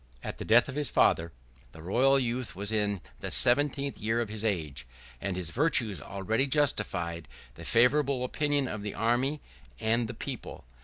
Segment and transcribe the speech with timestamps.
[0.23, 1.31] At the death of his father,
[1.73, 4.87] the royal youth was in the seventeenth year of his age;
[5.21, 9.41] and his virtues already justified the favorable opinion of the army
[9.79, 10.65] and the people.